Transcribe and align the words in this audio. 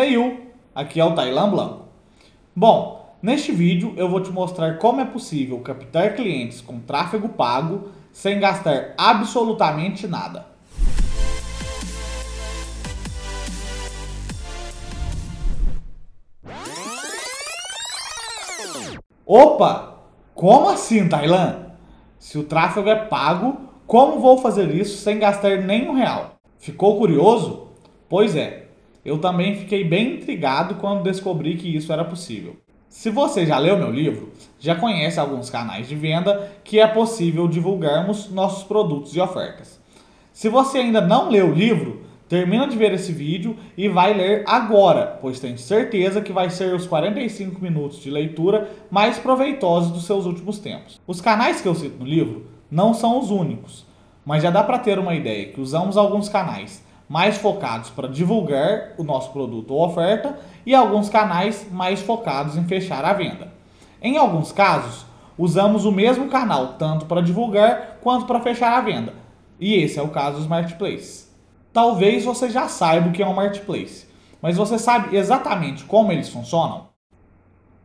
Hey 0.00 0.16
aqui 0.76 1.00
é 1.00 1.04
o 1.04 1.12
Tailan 1.12 1.50
Blanco. 1.50 1.88
Bom, 2.54 3.16
neste 3.20 3.50
vídeo 3.50 3.94
eu 3.96 4.08
vou 4.08 4.22
te 4.22 4.30
mostrar 4.30 4.78
como 4.78 5.00
é 5.00 5.04
possível 5.04 5.58
captar 5.58 6.14
clientes 6.14 6.60
com 6.60 6.78
tráfego 6.78 7.30
pago 7.30 7.88
sem 8.12 8.38
gastar 8.38 8.94
absolutamente 8.96 10.06
nada. 10.06 10.46
Opa! 19.26 19.96
Como 20.32 20.68
assim, 20.68 21.08
Tailan? 21.08 21.72
Se 22.20 22.38
o 22.38 22.44
tráfego 22.44 22.88
é 22.88 22.94
pago, 22.94 23.56
como 23.84 24.20
vou 24.20 24.38
fazer 24.38 24.72
isso 24.72 24.96
sem 24.98 25.18
gastar 25.18 25.58
nenhum 25.62 25.94
real? 25.94 26.36
Ficou 26.56 26.96
curioso? 26.96 27.66
Pois 28.08 28.36
é, 28.36 28.67
eu 29.04 29.18
também 29.18 29.56
fiquei 29.56 29.84
bem 29.84 30.16
intrigado 30.16 30.76
quando 30.76 31.02
descobri 31.02 31.56
que 31.56 31.74
isso 31.74 31.92
era 31.92 32.04
possível. 32.04 32.56
Se 32.88 33.10
você 33.10 33.44
já 33.44 33.58
leu 33.58 33.76
meu 33.76 33.90
livro, 33.90 34.32
já 34.58 34.74
conhece 34.74 35.20
alguns 35.20 35.50
canais 35.50 35.88
de 35.88 35.94
venda 35.94 36.50
que 36.64 36.80
é 36.80 36.86
possível 36.86 37.46
divulgarmos 37.46 38.30
nossos 38.30 38.64
produtos 38.64 39.14
e 39.14 39.20
ofertas. 39.20 39.78
Se 40.32 40.48
você 40.48 40.78
ainda 40.78 41.00
não 41.00 41.28
leu 41.28 41.50
o 41.50 41.54
livro, 41.54 42.02
termina 42.28 42.66
de 42.66 42.76
ver 42.76 42.92
esse 42.92 43.12
vídeo 43.12 43.56
e 43.76 43.88
vai 43.88 44.14
ler 44.14 44.44
agora, 44.46 45.18
pois 45.20 45.40
tenho 45.40 45.58
certeza 45.58 46.20
que 46.20 46.32
vai 46.32 46.50
ser 46.50 46.74
os 46.74 46.86
45 46.86 47.60
minutos 47.60 48.00
de 48.00 48.10
leitura 48.10 48.70
mais 48.90 49.18
proveitosos 49.18 49.90
dos 49.90 50.04
seus 50.04 50.26
últimos 50.26 50.58
tempos. 50.58 51.00
Os 51.06 51.20
canais 51.20 51.60
que 51.60 51.68
eu 51.68 51.74
cito 51.74 51.98
no 51.98 52.06
livro 52.06 52.46
não 52.70 52.92
são 52.92 53.18
os 53.18 53.30
únicos, 53.30 53.86
mas 54.24 54.42
já 54.42 54.50
dá 54.50 54.62
para 54.62 54.78
ter 54.78 54.98
uma 54.98 55.14
ideia 55.14 55.46
que 55.46 55.60
usamos 55.60 55.96
alguns 55.96 56.28
canais 56.28 56.82
mais 57.08 57.38
focados 57.38 57.90
para 57.90 58.08
divulgar 58.08 58.92
o 58.98 59.02
nosso 59.02 59.32
produto 59.32 59.72
ou 59.72 59.86
oferta 59.86 60.38
e 60.66 60.74
alguns 60.74 61.08
canais 61.08 61.66
mais 61.70 62.00
focados 62.00 62.56
em 62.56 62.64
fechar 62.64 63.04
a 63.04 63.12
venda. 63.12 63.50
Em 64.02 64.18
alguns 64.18 64.52
casos, 64.52 65.06
usamos 65.38 65.84
o 65.84 65.92
mesmo 65.92 66.28
canal 66.28 66.74
tanto 66.74 67.06
para 67.06 67.22
divulgar 67.22 67.98
quanto 68.02 68.26
para 68.26 68.40
fechar 68.40 68.76
a 68.76 68.80
venda. 68.80 69.14
E 69.58 69.74
esse 69.74 69.98
é 69.98 70.02
o 70.02 70.08
caso 70.08 70.36
dos 70.36 70.46
marketplaces. 70.46 71.34
Talvez 71.72 72.24
você 72.24 72.50
já 72.50 72.68
saiba 72.68 73.08
o 73.08 73.12
que 73.12 73.22
é 73.22 73.26
um 73.26 73.34
marketplace, 73.34 74.06
mas 74.42 74.56
você 74.56 74.78
sabe 74.78 75.16
exatamente 75.16 75.84
como 75.84 76.12
eles 76.12 76.28
funcionam? 76.28 76.88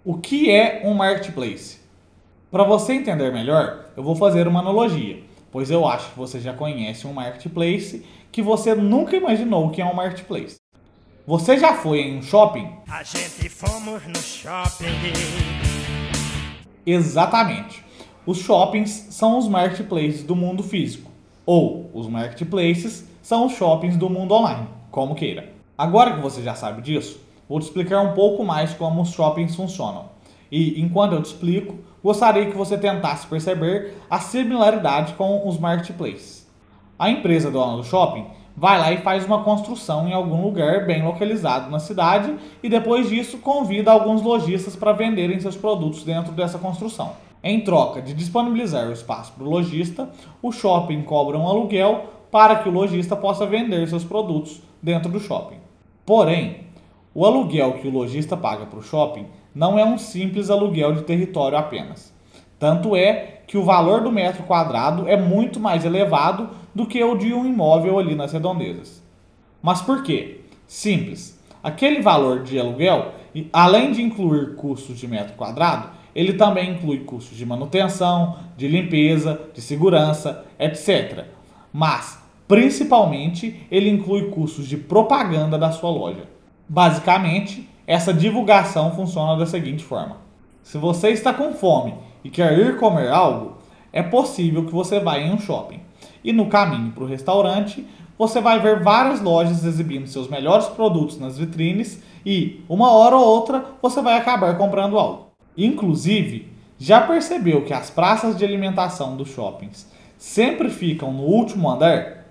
O 0.04 0.18
que 0.18 0.52
é 0.52 0.82
um 0.84 0.94
marketplace? 0.94 1.80
Para 2.52 2.64
você 2.64 2.94
entender 2.94 3.32
melhor, 3.32 3.86
eu 3.96 4.04
vou 4.04 4.16
fazer 4.16 4.48
uma 4.48 4.60
analogia, 4.60 5.24
pois 5.54 5.70
eu 5.70 5.88
acho 5.88 6.10
que 6.10 6.18
você 6.18 6.40
já 6.40 6.52
conhece 6.52 7.06
um 7.06 7.14
marketplace 7.14 8.04
que 8.32 8.42
você 8.42 8.74
nunca 8.74 9.16
imaginou 9.16 9.70
que 9.70 9.80
é 9.80 9.86
um 9.86 9.94
marketplace. 9.94 10.58
Você 11.28 11.60
já 11.60 11.76
foi 11.76 12.00
em 12.00 12.18
um 12.18 12.24
shopping? 12.24 12.68
A 12.90 13.04
gente 13.04 13.48
fomos 13.50 14.06
no 14.08 14.18
shopping. 14.18 14.88
Exatamente. 16.84 17.86
Os 18.26 18.40
shoppings 18.40 18.90
são 19.12 19.38
os 19.38 19.48
marketplaces 19.48 20.24
do 20.24 20.36
mundo 20.36 20.64
físico, 20.64 21.12
ou 21.46 21.92
os 21.94 22.08
marketplaces 22.08 23.08
são 23.22 23.46
os 23.46 23.54
shoppings 23.54 23.96
do 23.96 24.10
mundo 24.10 24.34
online, 24.34 24.68
como 24.90 25.14
queira. 25.14 25.54
Agora 25.78 26.16
que 26.16 26.22
você 26.22 26.42
já 26.42 26.56
sabe 26.56 26.82
disso, 26.82 27.22
vou 27.48 27.60
te 27.60 27.64
explicar 27.64 28.02
um 28.02 28.14
pouco 28.14 28.44
mais 28.44 28.74
como 28.74 29.04
os 29.04 29.12
shoppings 29.12 29.56
funcionam. 29.56 30.13
E 30.56 30.80
enquanto 30.80 31.14
eu 31.14 31.22
te 31.24 31.26
explico, 31.26 31.80
gostaria 32.04 32.46
que 32.46 32.56
você 32.56 32.78
tentasse 32.78 33.26
perceber 33.26 33.96
a 34.08 34.20
similaridade 34.20 35.14
com 35.14 35.48
os 35.48 35.58
marketplaces. 35.58 36.48
A 37.00 37.10
empresa 37.10 37.50
dona 37.50 37.78
do 37.78 37.84
shopping 37.84 38.28
vai 38.56 38.78
lá 38.78 38.92
e 38.92 39.00
faz 39.00 39.26
uma 39.26 39.44
construção 39.44 40.08
em 40.08 40.14
algum 40.14 40.44
lugar 40.44 40.86
bem 40.86 41.04
localizado 41.04 41.72
na 41.72 41.80
cidade 41.80 42.36
e 42.62 42.70
depois 42.70 43.10
disso 43.10 43.40
convida 43.40 43.92
alguns 43.92 44.22
lojistas 44.22 44.76
para 44.76 44.92
venderem 44.92 45.40
seus 45.40 45.58
produtos 45.58 46.04
dentro 46.04 46.32
dessa 46.34 46.60
construção. 46.60 47.14
Em 47.44 47.62
troca 47.62 48.00
de 48.00 48.14
disponibilizar 48.14 48.88
o 48.88 48.94
espaço 48.94 49.34
para 49.34 49.44
o 49.44 49.50
lojista, 49.50 50.08
o 50.40 50.52
shopping 50.52 51.02
cobra 51.02 51.36
um 51.36 51.48
aluguel 51.48 52.12
para 52.30 52.58
que 52.58 52.70
o 52.70 52.72
lojista 52.72 53.16
possa 53.16 53.48
vender 53.48 53.88
seus 53.88 54.04
produtos 54.04 54.62
dentro 54.80 55.12
do 55.12 55.20
shopping. 55.20 55.58
Porém, 56.06 56.68
o 57.12 57.26
aluguel 57.26 57.74
que 57.74 57.88
o 57.88 57.92
lojista 57.92 58.38
paga 58.38 58.68
para 58.68 58.78
o 58.78 58.84
shopping 58.84 59.26
não 59.54 59.78
é 59.78 59.86
um 59.86 59.98
simples 59.98 60.50
aluguel 60.50 60.94
de 60.94 61.04
território 61.04 61.58
apenas. 61.58 62.14
Tanto 62.60 62.96
é 62.96 63.42
que 63.46 63.58
o 63.58 63.64
valor 63.64 64.02
do 64.02 64.12
metro 64.12 64.44
quadrado 64.44 65.08
é 65.08 65.18
muito 65.18 65.60
mais 65.60 65.86
elevado 65.86 66.50
do 66.74 66.86
que 66.86 67.04
o 67.04 67.16
de 67.16 67.34
um 67.34 67.46
imóvel 67.46 68.00
ali 68.00 68.16
nas 68.16 68.32
redondezas. 68.32 69.04
Mas 69.62 69.82
por 69.82 70.04
quê? 70.04 70.42
Simples. 70.66 71.40
Aquele 71.62 72.02
valor 72.02 72.44
de 72.44 72.60
aluguel, 72.60 73.14
além 73.52 73.92
de 73.92 74.02
incluir 74.02 74.56
custos 74.56 74.98
de 74.98 75.08
metro 75.08 75.36
quadrado, 75.36 75.90
ele 76.16 76.34
também 76.34 76.72
inclui 76.72 77.00
custos 77.00 77.38
de 77.38 77.46
manutenção, 77.46 78.38
de 78.56 78.68
limpeza, 78.68 79.40
de 79.54 79.62
segurança, 79.62 80.46
etc. 80.60 81.26
Mas 81.72 82.24
Principalmente, 82.48 83.66
ele 83.72 83.90
inclui 83.90 84.30
custos 84.30 84.68
de 84.68 84.78
propaganda 84.78 85.58
da 85.58 85.72
sua 85.72 85.90
loja. 85.90 86.30
Basicamente, 86.68 87.70
essa 87.86 88.14
divulgação 88.14 88.96
funciona 88.96 89.38
da 89.38 89.46
seguinte 89.46 89.84
forma: 89.84 90.18
se 90.64 90.78
você 90.78 91.10
está 91.10 91.34
com 91.34 91.54
fome 91.54 91.94
e 92.24 92.30
quer 92.30 92.58
ir 92.58 92.78
comer 92.78 93.10
algo, 93.10 93.58
é 93.92 94.02
possível 94.02 94.66
que 94.66 94.72
você 94.72 95.00
vá 95.00 95.18
em 95.18 95.32
um 95.32 95.40
shopping. 95.40 95.80
E 96.24 96.32
no 96.32 96.48
caminho 96.48 96.92
para 96.92 97.04
o 97.04 97.08
restaurante, 97.08 97.86
você 98.18 98.40
vai 98.40 98.60
ver 98.60 98.82
várias 98.82 99.22
lojas 99.22 99.66
exibindo 99.66 100.08
seus 100.08 100.28
melhores 100.28 100.68
produtos 100.68 101.20
nas 101.20 101.38
vitrines 101.38 102.02
e, 102.26 102.64
uma 102.70 102.92
hora 102.92 103.16
ou 103.18 103.26
outra, 103.26 103.66
você 103.82 104.02
vai 104.02 104.18
acabar 104.18 104.58
comprando 104.58 104.98
algo. 104.98 105.28
Inclusive, 105.58 106.48
já 106.80 107.02
percebeu 107.02 107.64
que 107.64 107.74
as 107.74 107.90
praças 107.90 108.38
de 108.38 108.46
alimentação 108.46 109.16
dos 109.16 109.30
shoppings 109.30 109.92
sempre 110.18 110.70
ficam 110.70 111.12
no 111.12 111.24
último 111.24 111.70
andar? 111.70 112.26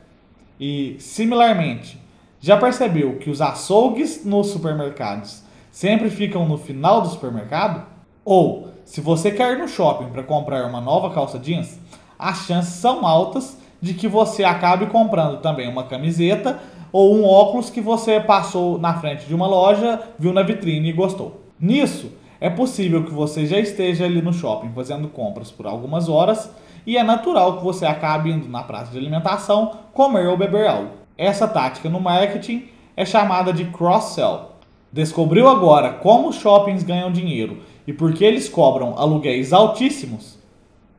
E, 0.58 0.96
similarmente, 0.98 1.98
já 2.42 2.56
percebeu 2.56 3.18
que 3.18 3.30
os 3.30 3.40
açougues 3.40 4.24
nos 4.24 4.48
supermercados 4.48 5.44
sempre 5.70 6.10
ficam 6.10 6.44
no 6.44 6.58
final 6.58 7.00
do 7.00 7.08
supermercado? 7.08 7.86
Ou, 8.24 8.66
se 8.84 9.00
você 9.00 9.30
quer 9.30 9.52
ir 9.52 9.60
no 9.60 9.68
shopping 9.68 10.10
para 10.10 10.24
comprar 10.24 10.66
uma 10.66 10.80
nova 10.80 11.14
calça 11.14 11.38
jeans, 11.38 11.78
as 12.18 12.38
chances 12.38 12.74
são 12.74 13.06
altas 13.06 13.56
de 13.80 13.94
que 13.94 14.08
você 14.08 14.42
acabe 14.42 14.86
comprando 14.86 15.40
também 15.40 15.68
uma 15.68 15.84
camiseta 15.84 16.58
ou 16.90 17.14
um 17.14 17.24
óculos 17.24 17.70
que 17.70 17.80
você 17.80 18.18
passou 18.18 18.76
na 18.76 18.94
frente 18.94 19.24
de 19.24 19.34
uma 19.36 19.46
loja, 19.46 20.02
viu 20.18 20.32
na 20.32 20.42
vitrine 20.42 20.88
e 20.88 20.92
gostou. 20.92 21.42
Nisso, 21.60 22.10
é 22.40 22.50
possível 22.50 23.04
que 23.04 23.12
você 23.12 23.46
já 23.46 23.58
esteja 23.60 24.04
ali 24.04 24.20
no 24.20 24.32
shopping 24.32 24.72
fazendo 24.74 25.06
compras 25.06 25.52
por 25.52 25.64
algumas 25.64 26.08
horas 26.08 26.50
e 26.84 26.96
é 26.96 27.04
natural 27.04 27.58
que 27.58 27.64
você 27.64 27.86
acabe 27.86 28.32
indo 28.32 28.48
na 28.48 28.64
praça 28.64 28.90
de 28.90 28.98
alimentação 28.98 29.78
comer 29.92 30.26
ou 30.26 30.36
beber 30.36 30.66
algo. 30.66 31.01
Essa 31.16 31.46
tática 31.46 31.88
no 31.88 32.00
marketing 32.00 32.68
é 32.96 33.04
chamada 33.04 33.52
de 33.52 33.66
cross-sell. 33.66 34.52
Descobriu 34.92 35.48
agora 35.48 35.92
como 35.94 36.28
os 36.28 36.36
shoppings 36.36 36.82
ganham 36.82 37.12
dinheiro 37.12 37.62
e 37.86 37.92
por 37.92 38.12
que 38.12 38.24
eles 38.24 38.48
cobram 38.48 38.98
aluguéis 38.98 39.52
altíssimos? 39.52 40.38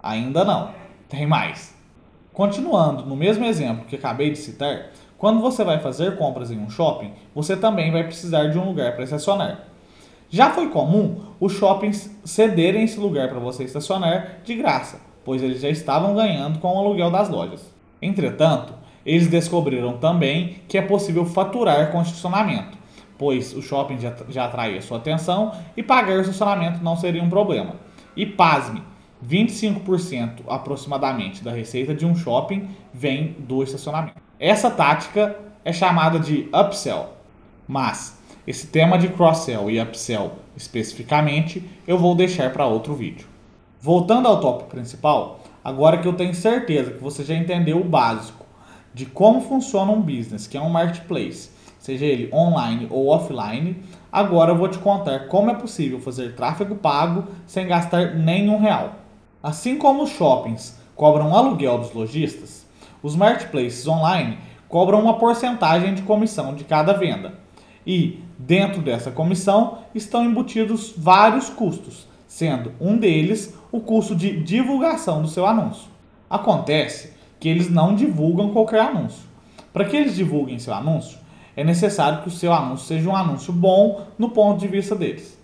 Ainda 0.01 0.44
não. 0.44 0.72
Tem 1.07 1.25
mais. 1.25 1.74
Continuando 2.31 3.06
no 3.06 3.16
mesmo 3.16 3.46
exemplo 3.46 3.85
que 3.85 3.96
acabei 3.96 4.31
de 4.31 4.38
citar, 4.40 4.91
quando 5.18 5.40
você 5.40 5.63
vai 5.63 5.79
fazer 5.79 6.18
compras 6.18 6.51
em 6.51 6.59
um 6.59 6.69
shopping, 6.69 7.13
você 7.34 7.56
também 7.56 7.91
vai 7.91 8.03
precisar 8.03 8.47
de 8.47 8.57
um 8.57 8.66
lugar 8.66 8.94
para 8.94 9.03
estacionar. 9.03 9.68
Já 10.30 10.50
foi 10.50 10.69
comum 10.69 11.22
os 11.40 11.53
shoppings 11.53 12.09
cederem 12.25 12.84
esse 12.84 13.00
lugar 13.00 13.30
para 13.30 13.40
você 13.40 13.63
estacionar 13.63 14.40
de 14.44 14.56
graça, 14.56 15.00
pois 15.24 15.44
eles 15.44 15.62
já 15.62 15.69
estavam 15.69 16.16
ganhando 16.16 16.59
com 16.59 16.75
o 16.75 16.80
aluguel 16.80 17.12
das 17.12 17.30
lojas. 17.30 17.72
Entretanto, 18.01 18.74
eles 19.06 19.28
descobriram 19.28 19.97
também 19.97 20.58
que 20.68 20.78
é 20.78 20.81
possível 20.81 21.25
faturar 21.25 21.91
com 21.91 22.02
estacionamento, 22.02 22.78
pois 23.18 23.53
o 23.53 23.62
shopping 23.62 24.00
já, 24.00 24.14
já 24.30 24.46
atraía 24.46 24.81
sua 24.81 24.98
atenção 24.98 25.51
e 25.75 25.83
pagar 25.83 26.18
o 26.18 26.22
estacionamento 26.22 26.83
não 26.83 26.95
seria 26.95 27.24
um 27.24 27.30
problema. 27.30 27.75
E 28.16 28.25
pasme, 28.25 28.81
25% 29.25 30.44
aproximadamente 30.48 31.44
da 31.44 31.51
receita 31.51 31.94
de 31.94 32.06
um 32.06 32.16
shopping 32.16 32.68
vem 32.94 33.36
do 33.39 33.63
estacionamento. 33.63 34.22
Essa 34.39 34.69
tática 34.69 35.36
é 35.63 35.72
chamada 35.72 36.19
de 36.19 36.50
upsell, 36.54 37.13
mas 37.68 38.22
esse 38.45 38.68
tema 38.68 38.98
de 38.98 39.07
cross-sell 39.07 39.72
e 39.72 39.81
upsell 39.81 40.33
especificamente 40.56 41.63
eu 41.88 41.98
vou 41.98 42.16
deixar 42.16 42.51
para 42.51 42.66
outro 42.66 42.94
vídeo. 42.94 43.27
Voltando 43.80 44.27
ao 44.27 44.39
tópico 44.39 44.69
principal, 44.69 45.39
agora 45.63 45.98
que 45.98 46.07
eu 46.07 46.13
tenho 46.13 46.33
certeza 46.33 46.92
que 46.92 47.01
você 47.01 47.24
já 47.24 47.36
entendeu 47.36 47.80
o 47.80 47.83
básico 47.83 48.43
de 48.94 49.06
como 49.06 49.42
funciona 49.42 49.92
um 49.92 50.01
business, 50.01 50.48
que 50.48 50.57
é 50.57 50.62
um 50.62 50.69
marketplace, 50.69 51.50
seja 51.80 52.06
ele 52.06 52.34
online 52.34 52.88
ou 52.90 53.07
offline, 53.07 53.84
agora 54.12 54.51
eu 54.51 54.57
vou 54.57 54.68
te 54.68 54.78
contar 54.78 55.28
como 55.28 55.50
é 55.50 55.54
possível 55.56 56.00
fazer 56.00 56.36
tráfego 56.36 56.75
pago 56.75 57.25
sem 57.45 57.68
gastar 57.68 58.16
nenhum 58.16 58.60
real. 58.60 58.95
Assim 59.42 59.78
como 59.78 60.04
os 60.04 60.12
shoppings 60.12 60.80
cobram 60.95 61.36
aluguel 61.36 61.80
dos 61.80 61.94
lojistas, 61.94 62.66
os 63.01 63.16
marketplaces 63.16 63.88
online 63.88 64.38
cobram 64.69 65.01
uma 65.01 65.18
porcentagem 65.18 65.94
de 65.94 66.01
comissão 66.04 66.56
de 66.56 66.63
cada 66.63 66.94
venda. 66.94 67.34
E 67.86 68.24
dentro 68.39 68.81
dessa 68.81 69.12
comissão 69.12 69.80
estão 69.94 70.24
embutidos 70.24 70.94
vários 70.96 71.50
custos, 71.50 72.07
sendo 72.25 72.72
um 72.80 72.98
deles 72.98 73.54
o 73.72 73.81
custo 73.81 74.16
de 74.16 74.42
divulgação 74.42 75.22
do 75.22 75.28
seu 75.28 75.46
anúncio. 75.46 75.89
Acontece 76.30 77.13
que 77.44 77.50
eles 77.50 77.69
não 77.69 77.94
divulgam 77.94 78.54
qualquer 78.54 78.80
anúncio. 78.80 79.28
Para 79.74 79.84
que 79.84 79.98
eles 79.98 80.16
divulguem 80.16 80.60
seu 80.60 80.74
anúncio, 80.74 81.19
é 81.57 81.62
necessário 81.62 82.22
que 82.22 82.30
o 82.30 82.31
seu 82.31 82.54
anúncio 82.54 82.86
seja 82.86 83.10
um 83.10 83.13
anúncio 83.13 83.51
bom 83.51 84.06
no 84.18 84.30
ponto 84.30 84.62
de 84.62 84.68
vista 84.69 84.95
deles. 84.95 85.38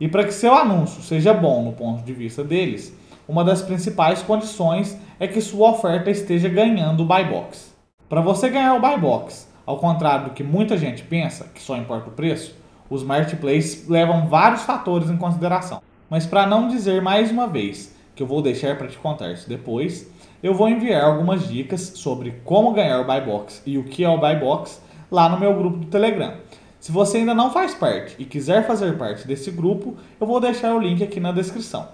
E 0.00 0.08
para 0.08 0.24
que 0.24 0.32
seu 0.32 0.54
anúncio 0.54 1.02
seja 1.02 1.34
bom 1.34 1.62
no 1.62 1.74
ponto 1.74 2.02
de 2.02 2.12
vista 2.14 2.42
deles, 2.42 2.96
uma 3.28 3.44
das 3.44 3.60
principais 3.60 4.22
condições 4.22 4.98
é 5.20 5.28
que 5.28 5.42
sua 5.42 5.72
oferta 5.72 6.10
esteja 6.10 6.48
ganhando 6.48 7.02
o 7.02 7.06
buy 7.06 7.24
box. 7.24 7.74
Para 8.08 8.22
você 8.22 8.48
ganhar 8.48 8.74
o 8.74 8.80
buy 8.80 8.96
box, 8.96 9.46
ao 9.66 9.76
contrário 9.76 10.30
do 10.30 10.30
que 10.30 10.42
muita 10.42 10.78
gente 10.78 11.02
pensa, 11.02 11.50
que 11.54 11.60
só 11.60 11.76
importa 11.76 12.08
o 12.08 12.12
preço, 12.12 12.56
os 12.88 13.04
marketplaces 13.04 13.86
levam 13.86 14.26
vários 14.26 14.62
fatores 14.62 15.10
em 15.10 15.18
consideração. 15.18 15.82
Mas 16.08 16.24
para 16.24 16.46
não 16.46 16.68
dizer 16.68 17.02
mais 17.02 17.30
uma 17.30 17.46
vez 17.46 17.94
que 18.14 18.22
eu 18.22 18.26
vou 18.26 18.42
deixar 18.42 18.76
para 18.76 18.88
te 18.88 18.98
contar 18.98 19.32
isso 19.32 19.48
depois, 19.48 20.10
eu 20.42 20.54
vou 20.54 20.68
enviar 20.68 21.04
algumas 21.04 21.48
dicas 21.48 21.92
sobre 21.94 22.40
como 22.44 22.72
ganhar 22.72 23.00
o 23.00 23.04
buy 23.04 23.20
box 23.20 23.62
e 23.64 23.78
o 23.78 23.84
que 23.84 24.04
é 24.04 24.08
o 24.08 24.18
buy 24.18 24.36
box 24.36 24.82
lá 25.10 25.28
no 25.28 25.38
meu 25.38 25.54
grupo 25.56 25.78
do 25.78 25.86
Telegram. 25.86 26.34
Se 26.80 26.90
você 26.90 27.18
ainda 27.18 27.32
não 27.32 27.52
faz 27.52 27.74
parte 27.74 28.16
e 28.18 28.24
quiser 28.24 28.66
fazer 28.66 28.98
parte 28.98 29.26
desse 29.26 29.50
grupo, 29.50 29.96
eu 30.20 30.26
vou 30.26 30.40
deixar 30.40 30.74
o 30.74 30.80
link 30.80 31.02
aqui 31.02 31.20
na 31.20 31.30
descrição. 31.30 31.88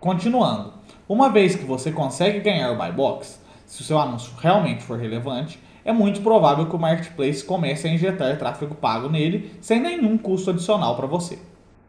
Continuando, 0.00 0.72
uma 1.08 1.28
vez 1.28 1.54
que 1.54 1.64
você 1.64 1.92
consegue 1.92 2.40
ganhar 2.40 2.72
o 2.72 2.76
buy 2.76 2.90
box, 2.90 3.40
se 3.64 3.82
o 3.82 3.84
seu 3.84 3.98
anúncio 3.98 4.32
realmente 4.38 4.82
for 4.82 4.98
relevante, 4.98 5.60
é 5.84 5.92
muito 5.92 6.20
provável 6.20 6.66
que 6.66 6.74
o 6.74 6.78
marketplace 6.80 7.44
comece 7.44 7.86
a 7.86 7.90
injetar 7.92 8.36
tráfego 8.36 8.74
pago 8.74 9.08
nele 9.08 9.52
sem 9.60 9.80
nenhum 9.80 10.18
custo 10.18 10.50
adicional 10.50 10.96
para 10.96 11.06
você. 11.06 11.38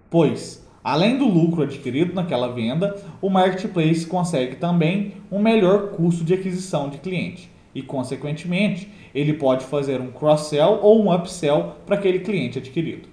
Pois, 0.07 0.63
além 0.88 1.18
do 1.18 1.25
lucro 1.25 1.63
adquirido 1.63 2.13
naquela 2.13 2.48
venda, 2.48 2.95
o 3.22 3.30
marketplace 3.30 4.06
consegue 4.06 4.56
também 4.56 5.16
um 5.30 5.38
melhor 5.38 5.89
custo 5.89 6.24
de 6.24 6.34
aquisição 6.34 6.88
de 6.88 6.98
cliente 7.00 7.51
e, 7.75 7.81
consequentemente, 7.81 8.89
ele 9.13 9.34
pode 9.34 9.66
fazer 9.66 10.00
um 10.00 10.13
cross-sell 10.13 10.80
ou 10.81 11.04
um 11.04 11.13
upsell 11.13 11.75
para 11.86 11.95
aquele 11.95 12.19
cliente 12.19 12.60
adquirido. 12.60 13.10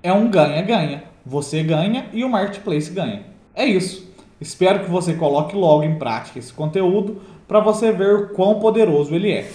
É 0.00 0.12
um 0.12 0.30
ganha-ganha. 0.30 1.02
Você 1.26 1.60
ganha 1.64 2.06
e 2.12 2.22
o 2.22 2.28
marketplace 2.28 2.92
ganha. 2.92 3.24
É 3.52 3.66
isso. 3.66 4.08
Espero 4.40 4.84
que 4.84 4.90
você 4.90 5.14
coloque 5.14 5.56
logo 5.56 5.82
em 5.82 5.98
prática 5.98 6.38
esse 6.38 6.52
conteúdo 6.52 7.20
para 7.48 7.58
você 7.58 7.90
ver 7.90 8.14
o 8.14 8.28
quão 8.28 8.60
poderoso 8.60 9.12
ele 9.12 9.32
é. 9.32 9.50